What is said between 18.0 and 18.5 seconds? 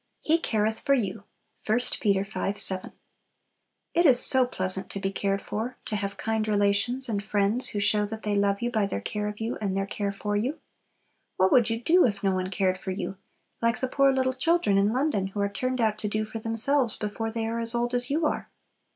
you are?